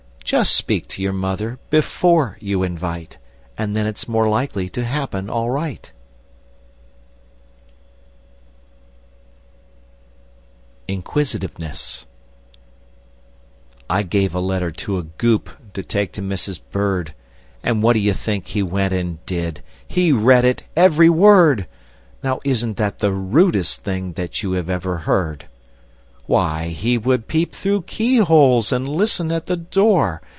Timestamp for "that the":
22.77-23.11